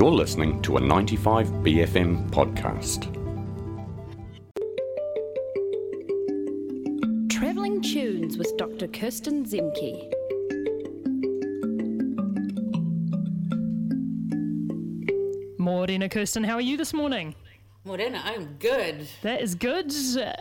[0.00, 3.04] You're listening to a 95BFM podcast.
[7.30, 8.88] Travelling Tunes with Dr.
[8.88, 10.10] Kirsten Zemke.
[15.58, 17.34] Morena Kirsten, how are you this morning?
[17.84, 19.08] Morena, I'm good.
[19.22, 19.90] That is good.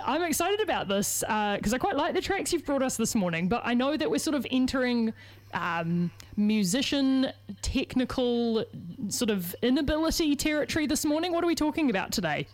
[0.06, 3.48] I'm excited about this because I quite like the tracks you've brought us this morning,
[3.48, 5.14] but I know that we're sort of entering
[5.54, 7.32] um, musician
[7.62, 8.66] technical
[9.08, 11.32] sort of inability territory this morning.
[11.32, 12.46] What are we talking about today?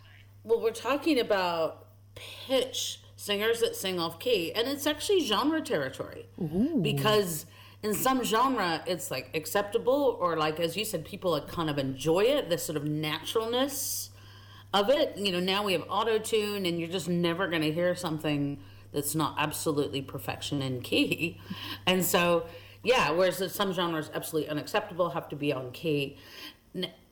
[0.44, 6.28] Well, we're talking about pitch singers that sing off key, and it's actually genre territory
[6.84, 7.48] because
[7.82, 11.80] in some genre it's like acceptable or like as you said, people like kind of
[11.80, 14.12] enjoy it, this sort of naturalness
[14.74, 15.18] of it.
[15.18, 18.60] You know, now we have auto tune, and you're just never going to hear something
[18.92, 21.40] that's not absolutely perfection in key,
[21.86, 22.46] and so.
[22.84, 26.18] Yeah, whereas some genres absolutely unacceptable have to be on key.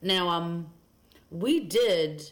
[0.04, 0.68] Now, um,
[1.32, 2.32] we did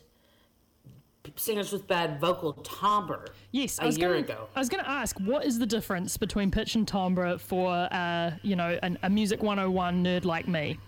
[1.35, 4.47] singers with bad vocal timbre Yes, a I was year gonna, ago.
[4.55, 8.31] I was going to ask, what is the difference between pitch and timbre for, uh,
[8.43, 10.79] you know, an, a music 101 nerd like me?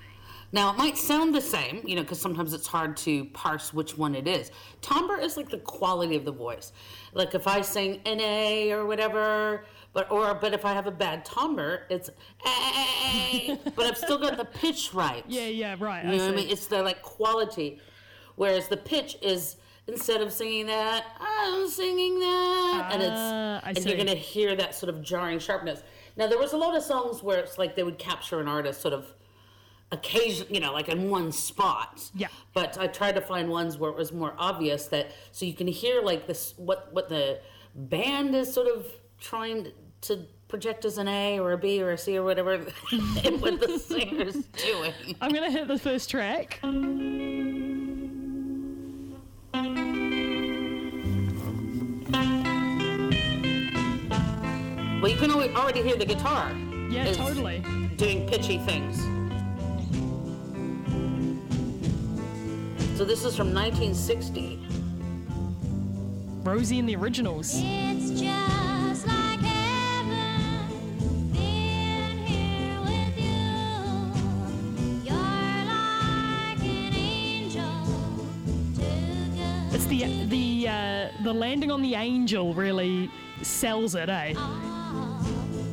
[0.54, 3.98] Now, it might sound the same, you know, because sometimes it's hard to parse which
[3.98, 4.52] one it is.
[4.82, 6.72] Timbre is like the quality of the voice.
[7.14, 11.26] Like if I sing NA or whatever, but or but if I have a bad
[11.26, 12.12] timbre, it's
[12.46, 15.24] A, but I've still got the pitch right.
[15.28, 16.06] Yeah, yeah, right.
[16.06, 16.50] You know I what I mean?
[16.50, 17.80] It's the like quality.
[18.36, 23.70] Whereas the pitch is instead of singing that, I'm singing that, and Ah, it's I
[23.70, 25.81] and you're gonna hear that sort of jarring sharpness.
[26.16, 28.81] Now there was a lot of songs where it's like they would capture an artist
[28.81, 29.14] sort of
[29.94, 32.09] occasion, you know, like in one spot.
[32.16, 32.27] Yeah.
[32.53, 35.67] But I tried to find ones where it was more obvious that so you can
[35.67, 37.39] hear like this what what the
[37.75, 38.85] band is sort of
[39.19, 42.53] trying to project as an A or a B or a C or whatever,
[43.23, 44.94] and what the singer's doing.
[45.22, 46.59] I'm to hit the first track.
[55.01, 56.51] Well, you can already hear the guitar.
[56.89, 57.59] Yeah, totally.
[57.97, 59.03] Doing pitchy things.
[63.03, 64.62] So this is from 1960.
[66.41, 67.52] Rosie and the Originals.
[67.53, 70.72] It's just like heaven
[71.34, 73.44] being here with you.
[75.03, 77.75] You're like an angel.
[79.74, 83.12] It's the the uh, the landing on the angel really
[83.42, 84.34] sells it, eh?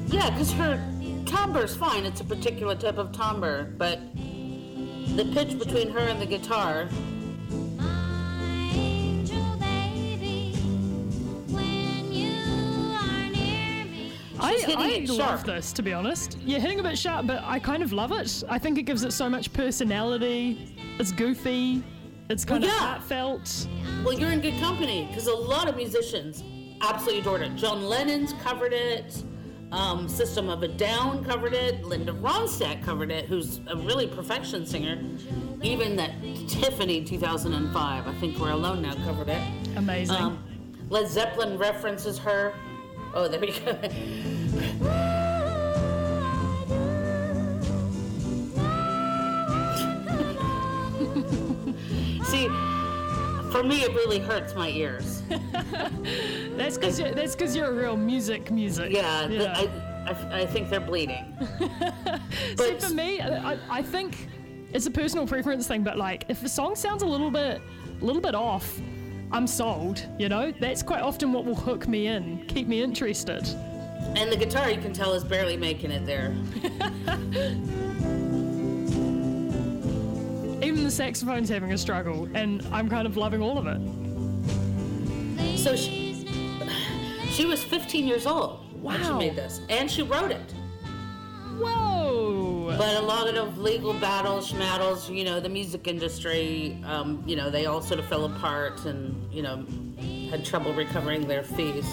[0.08, 0.84] Yeah, because her
[1.26, 2.06] timbre's fine.
[2.06, 4.00] It's a particular type of timbre, but
[5.14, 6.88] the pitch between her and the guitar.
[14.40, 16.38] I, I love this, to be honest.
[16.44, 18.42] Yeah, hitting a bit sharp, but I kind of love it.
[18.48, 20.74] I think it gives it so much personality.
[20.98, 21.82] It's goofy.
[22.28, 22.86] It's kind Well, of yeah.
[22.86, 23.66] heartfelt.
[24.04, 26.44] Well, you're in good company because a lot of musicians
[26.80, 27.56] absolutely adored it.
[27.56, 29.24] John Lennon's covered it.
[29.72, 31.84] Um, System of a Down covered it.
[31.84, 35.00] Linda Ronstadt covered it, who's a really perfection singer.
[35.62, 36.10] Even that
[36.48, 39.40] Tiffany 2005, I think We're Alone Now covered it.
[39.76, 40.16] Amazing.
[40.16, 40.44] Um,
[40.88, 42.52] Led Zeppelin references her.
[43.12, 43.76] Oh, there we go.
[52.24, 52.46] See,
[53.50, 55.22] for me, it really hurts my ears.
[56.56, 58.92] that's because you're, that's 'cause you're a real music music.
[58.92, 59.68] Yeah, th- I,
[60.06, 61.24] I, I think they're bleeding.
[61.58, 64.28] See, but for me, I, I think
[64.72, 67.60] it's a personal preference thing, but like if the song sounds a little bit,
[68.00, 68.80] a little bit off,
[69.32, 70.06] I'm sold.
[70.18, 73.46] You know, that's quite often what will hook me in, keep me interested.
[74.16, 76.34] and the guitar, you can tell, is barely making it there.
[80.62, 83.80] Even the saxophone's having a struggle, and I'm kind of loving all of it.
[85.58, 86.26] So she,
[87.30, 90.54] she was 15 years old when she made this, and she wrote it.
[91.58, 92.49] Whoa!
[92.78, 97.50] But a lot of legal battles, schmattles, you know, the music industry, um, you know,
[97.50, 99.66] they all sort of fell apart and, you know,
[100.30, 101.84] had trouble recovering their fees.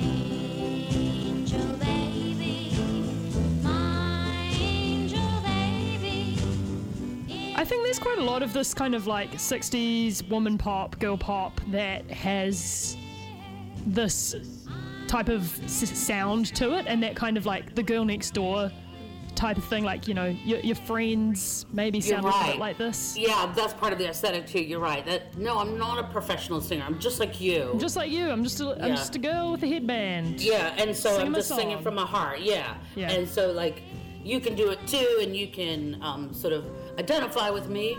[0.00, 2.72] Angel baby,
[3.62, 6.38] my angel baby.
[7.56, 11.16] I think there's quite a lot of this kind of like 60s woman pop, girl
[11.16, 12.96] pop that has
[13.86, 14.34] this
[15.06, 18.70] type of s- sound to it, and that kind of like the girl next door
[19.34, 22.78] type of thing, like you know, your, your friends maybe sound a little bit like
[22.78, 23.16] this.
[23.18, 24.60] Yeah, that's part of the aesthetic too.
[24.62, 25.04] You're right.
[25.04, 26.84] That no, I'm not a professional singer.
[26.86, 27.70] I'm just like you.
[27.72, 30.40] I'm Just like you, I'm just a, I'm just a girl with a headband.
[30.40, 32.40] yeah, and so Sing I'm just singing from my heart.
[32.40, 32.76] Yeah.
[32.94, 33.10] Yeah.
[33.10, 33.82] And so like
[34.24, 36.64] you can do it too, and you can um, sort of
[36.98, 37.96] identify with me.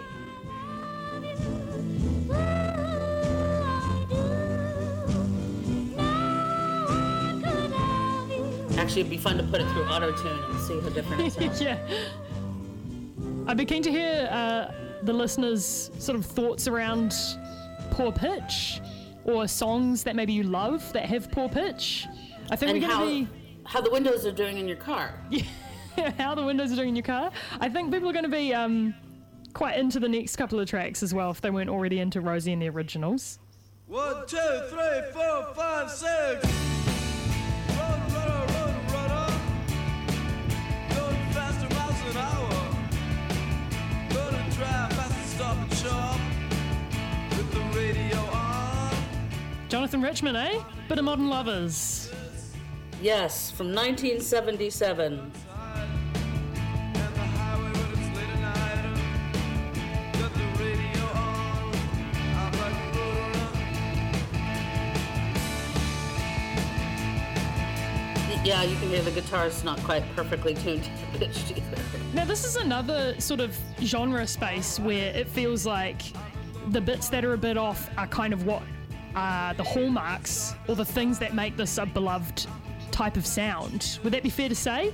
[8.88, 11.34] Actually, it'd be fun to put it through auto tune and see how different it
[11.34, 11.62] sounds.
[11.62, 11.78] yeah.
[13.46, 14.72] I'd be keen to hear uh,
[15.04, 17.14] the listeners' sort of thoughts around
[17.92, 18.80] poor pitch
[19.26, 22.08] or songs that maybe you love that have poor pitch.
[22.50, 23.40] I think and we're how going to be.
[23.66, 25.14] how the windows are doing in your car.
[25.30, 25.46] be
[26.18, 27.30] how the windows are doing in your car.
[27.60, 28.96] I think people are going to be um,
[29.54, 32.54] quite into the next couple of tracks as well if they weren't already into Rosie
[32.54, 33.38] and the originals.
[33.88, 34.38] One, two,
[34.70, 36.48] three, four, five, six.
[49.78, 50.60] Jonathan Richman, eh?
[50.90, 52.12] Bit of Modern Lovers.
[53.00, 55.14] Yes, from 1977.
[55.14, 55.32] And
[56.96, 58.98] the highway when it's late at night.
[60.14, 61.76] Got the radio on.
[62.34, 63.06] I'm like a
[68.34, 71.78] road Yeah, you can hear the guitar is not quite perfectly tuned pitched either.
[72.16, 76.02] Now, this is another sort of genre space where it feels like
[76.70, 78.64] the bits that are a bit off are kind of what
[79.18, 82.46] are the hallmarks or the things that make this a beloved
[82.92, 84.00] type of sound.
[84.04, 84.94] Would that be fair to say?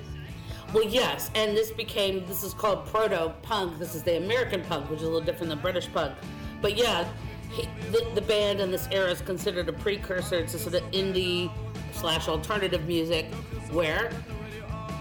[0.74, 3.78] Well, yes, and this became this is called proto punk.
[3.80, 6.16] This is the American punk, which is a little different than British punk.
[6.62, 7.08] But yeah,
[7.52, 11.52] he, the, the band in this era is considered a precursor to sort of indie
[11.92, 13.26] slash alternative music,
[13.72, 14.10] where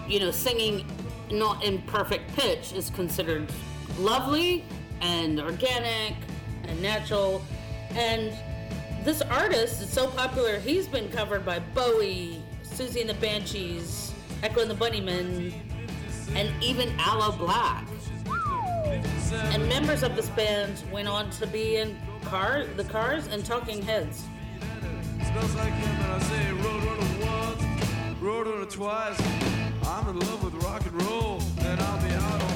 [0.08, 0.84] you know singing
[1.30, 3.50] not in perfect pitch is considered
[3.98, 4.64] lovely
[5.00, 6.14] and organic
[6.64, 7.40] and natural.
[7.92, 8.32] And
[9.04, 14.12] this artist is so popular; he's been covered by Bowie, Siouxsie and the Banshees,
[14.43, 15.52] Echo and the Bunnymen,
[16.34, 17.87] and even Aloe Blacc.
[19.54, 23.82] And members of this band went on to be in car, the Cars, and Talking
[23.82, 24.25] Heads.
[25.25, 26.52] Smells like him and I say
[28.62, 29.20] once, twice.
[29.84, 32.51] I'm in love with rock and roll, and I'll be out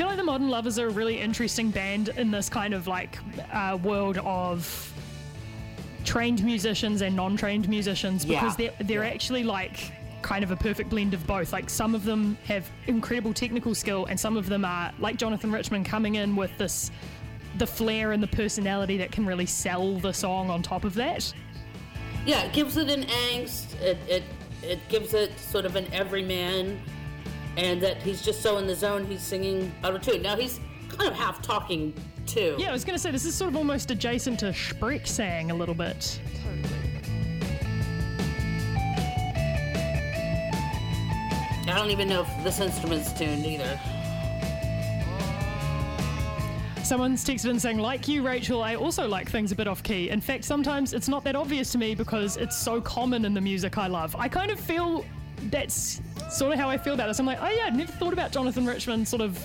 [0.00, 3.18] feel like the Modern Lovers are a really interesting band in this kind of like
[3.52, 4.90] uh, world of
[6.06, 8.70] trained musicians and non-trained musicians because Yeah.
[8.78, 9.92] they're they're actually like
[10.22, 11.52] kind of a perfect blend of both.
[11.52, 15.52] Like some of them have incredible technical skill, and some of them are like Jonathan
[15.52, 16.90] Richman coming in with this
[17.58, 21.30] the flair and the personality that can really sell the song on top of that.
[22.24, 23.78] Yeah, it gives it an angst.
[23.82, 24.22] It it
[24.62, 26.80] it gives it sort of an everyman,
[27.60, 29.06] and that he's just so in the zone.
[29.06, 30.22] He's singing out of tune.
[30.22, 30.58] Now he's
[30.88, 31.94] kind of half talking
[32.26, 32.56] too.
[32.58, 35.74] Yeah, I was gonna say this is sort of almost adjacent to Sprechgesang a little
[35.74, 36.20] bit.
[36.42, 36.80] Totally.
[41.68, 43.78] I don't even know if this instrument's tuned either.
[46.82, 50.10] Someone's texted in saying, like you, Rachel, I also like things a bit off key.
[50.10, 53.40] In fact, sometimes it's not that obvious to me because it's so common in the
[53.40, 54.16] music I love.
[54.16, 55.04] I kind of feel
[55.50, 57.18] that's sort of how I feel about this.
[57.18, 59.38] I'm like, oh yeah, I'd never thought about Jonathan Richman sort of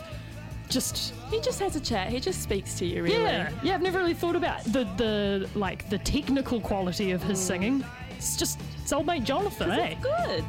[0.70, 2.10] just He just has a chat.
[2.10, 3.22] He just speaks to you, really.
[3.22, 3.76] yeah, yeah.
[3.76, 7.84] I've never really thought about the the like the technical quality of his singing.
[8.18, 9.96] It's just it's old mate Jonathan, eh?
[10.02, 10.44] Good.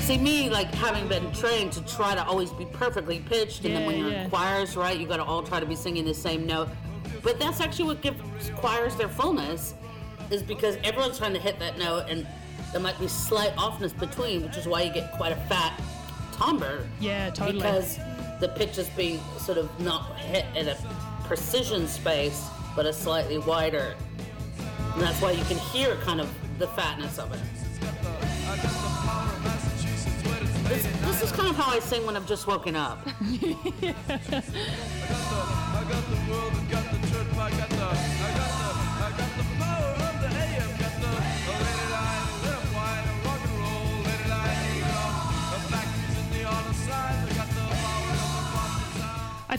[0.00, 3.86] See me like having been trained to try to always be perfectly pitched, and then
[3.86, 4.24] when Yeah, you're yeah.
[4.24, 6.68] in choirs, right, you got to all try to be singing the same note.
[7.22, 8.18] But that's actually what gives
[8.56, 9.74] choirs their fullness,
[10.30, 12.26] is because everyone's trying to hit that note, and
[12.72, 15.78] there might be slight offness between, which is why you get quite a fat
[16.32, 16.86] timbre.
[17.00, 17.58] Yeah, totally.
[17.58, 17.98] Because
[18.40, 20.76] the pitch is being sort of not hit in a
[21.24, 23.94] precision space, but a slightly wider.
[24.94, 27.40] And that's why you can hear kind of the fatness of it.
[27.40, 31.78] I got the power of Massachusetts when it's This, this is kind of how I
[31.78, 33.06] sing when I've just woken up.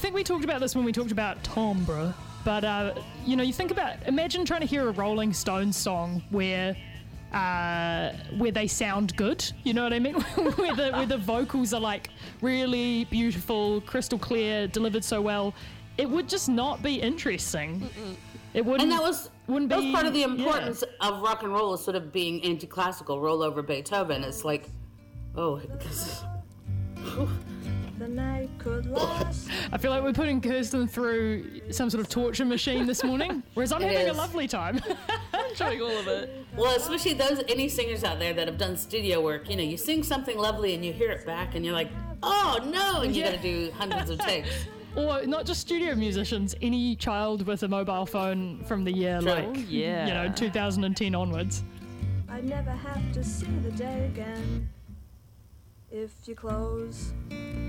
[0.04, 2.94] think we talked about this when we talked about timbre, but uh,
[3.26, 6.76] you know, you think about imagine trying to hear a Rolling Stones song where
[7.32, 9.50] uh, where they sound good.
[9.64, 10.16] You know what I mean?
[10.56, 12.10] where the where the vocals are like
[12.42, 15.54] really beautiful, crystal clear, delivered so well.
[15.98, 17.90] It would just not be interesting.
[18.54, 18.82] It wouldn't.
[18.82, 20.26] And that was wouldn't that was be- part of the yeah.
[20.26, 24.26] importance of rock and roll is sort of being anti-classical, roll over Beethoven.
[24.26, 24.68] It's like,
[25.38, 25.62] oh,
[28.00, 29.50] The night could last.
[29.72, 33.72] I feel like we're putting Kirsten through some sort of torture machine this morning, whereas
[33.72, 34.82] I'm It having a lovely time.
[35.52, 36.46] Enjoying all of it.
[36.58, 39.48] Well, especially those any singers out there that have done studio work.
[39.50, 41.90] You know, you sing something lovely and you hear it back, and you're like,
[42.24, 43.32] "Oh no!" And you Yeah.
[43.32, 44.50] got to do hundreds of takes.
[44.96, 49.48] or not just studio musicians, any child with a mobile phone from the year Right.
[49.48, 50.08] like Oh, yeah.
[50.08, 51.64] you know 2010 onwards.
[52.28, 54.68] I'd never have to see the day again.
[55.92, 57.63] If you close the door.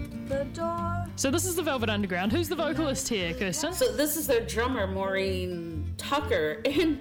[1.16, 2.32] So this is the Velvet Underground.
[2.32, 3.72] Who's the vocalist here, Kirsten?
[3.72, 6.98] So this is their drummer, Maureen Tucker, and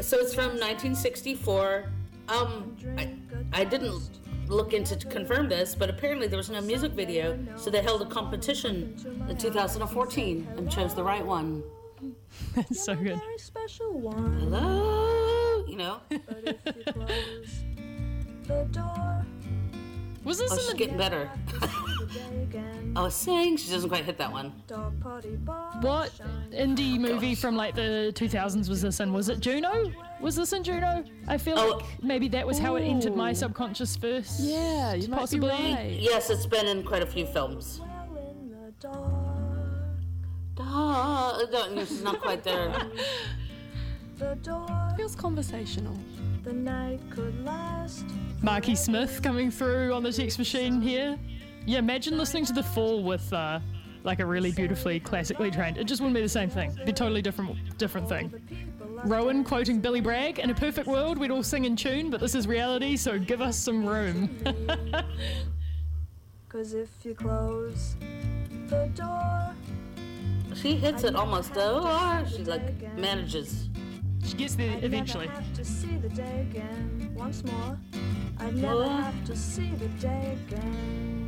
[0.00, 1.84] so it's from 1964.
[2.28, 3.14] Um, I,
[3.52, 4.10] I didn't
[4.48, 8.02] look into to confirm this, but apparently there was no music video, so they held
[8.02, 8.96] a competition
[9.28, 11.62] in 2014 and chose the right one.
[12.54, 13.18] That's so good.
[13.18, 14.40] Very special one.
[14.40, 16.00] Hello, you know.
[20.24, 21.26] Was this Oh, in she's the getting better.
[21.26, 22.92] have to see the day again.
[22.94, 24.52] I was saying she doesn't quite hit that one.
[24.68, 25.72] Dog potty bar.
[25.80, 26.12] what
[26.52, 29.12] indie movie from like the 2000s was this in?
[29.12, 29.90] Was it Juno?
[30.20, 31.02] Was this in Juno?
[31.26, 31.78] I feel Oh.
[31.78, 34.38] like maybe that was how it entered my subconscious first.
[34.40, 35.48] Yeah, you might Possibly.
[35.48, 35.98] be right.
[36.00, 37.80] Yes, it's been in quite a few films.
[37.80, 39.10] Well in the dark.
[40.60, 42.72] Ah, no, it's not quite there.
[44.96, 45.96] Feels conversational.
[46.42, 48.04] The night could last.
[48.42, 51.16] Marky Smith coming through on the text machine here.
[51.66, 53.60] Yeah, imagine listening to The Fall with uh,
[54.02, 55.78] like a really beautifully classically trained.
[55.78, 56.72] It just wouldn't be the same thing.
[56.72, 58.30] It'd be a totally different, different thing.
[58.30, 60.40] The people like Rowan quoting Billy Bragg.
[60.40, 63.40] In a perfect world, we'd all sing in tune, but this is reality, so give
[63.40, 64.28] us some room.
[66.48, 67.94] Cause if you close
[68.66, 69.54] the door.
[70.54, 72.24] She hits it almost though.
[72.28, 73.68] She like manages.
[74.24, 75.26] She gets there I'd eventually.
[75.26, 77.78] never have to see the day again once more.
[78.40, 78.88] I'd never More?
[79.02, 81.21] have to see the day again.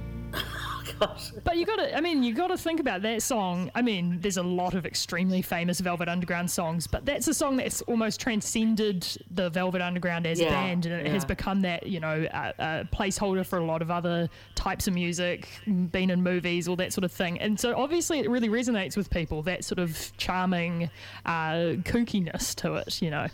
[1.00, 1.32] Gosh.
[1.42, 3.70] But you gotta, I mean, you gotta think about that song.
[3.74, 7.56] I mean, there's a lot of extremely famous Velvet Underground songs, but that's a song
[7.56, 11.86] that's almost transcended the Velvet Underground as a Yeah, band, and it has become that,
[11.86, 16.22] you know, a, a placeholder for a lot of other types of music, been in
[16.22, 17.40] movies, all that sort of thing.
[17.40, 20.90] And so obviously it really resonates with people, that sort of charming
[21.26, 23.26] uh, kookiness to it, you know.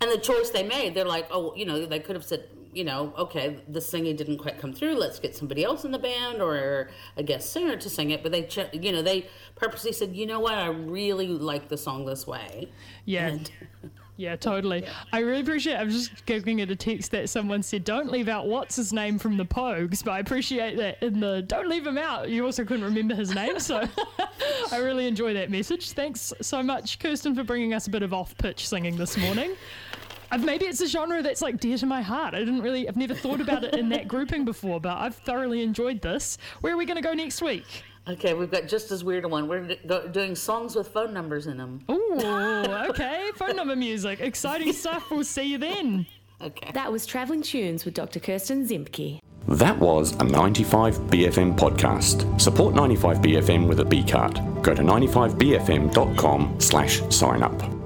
[0.00, 2.84] And the choice they made, they're like, oh, you know, they could have said, you
[2.84, 4.94] know, okay, the singing didn't quite come through.
[4.94, 8.22] Let's get somebody else in the band or a guest singer to sing it.
[8.22, 11.76] But they, ch- you know, they purposely said, you know what, I really like the
[11.76, 12.68] song this way.
[13.04, 13.28] Yeah.
[13.28, 13.50] And
[14.20, 14.84] Yeah, totally.
[15.14, 15.76] I really appreciate.
[15.76, 19.18] I'm just looking at a text that someone said, "Don't leave out what's his name
[19.18, 22.62] from the Pogues," but I appreciate that in the "Don't leave him out." You also
[22.62, 23.88] couldn't remember his name, so
[24.72, 25.92] I really enjoy that message.
[25.92, 29.56] Thanks so much, Kirsten, for bringing us a bit of off-pitch singing this morning.
[30.38, 32.34] Maybe it's a genre that's like dear to my heart.
[32.34, 35.62] I didn't really, I've never thought about it in that grouping before, but I've thoroughly
[35.62, 36.38] enjoyed this.
[36.60, 37.64] Where are we going to go next week?
[38.08, 39.46] okay, we've got just as weird a one.
[39.46, 39.78] We're d-
[40.10, 41.80] doing songs with phone numbers in them.
[41.90, 42.18] Ooh,
[42.90, 43.30] okay.
[43.36, 44.20] Phone number music.
[44.20, 45.10] Exciting stuff.
[45.10, 46.06] We'll see you then.
[46.42, 46.70] Okay.
[46.72, 48.18] That was Travelling Tunes with Dr.
[48.18, 49.20] Kirsten Zemke.
[49.48, 52.40] That was a 95BFM podcast.
[52.40, 54.34] Support 95BFM with a B card.
[54.62, 57.79] Go to 95BFM.com slash sign up.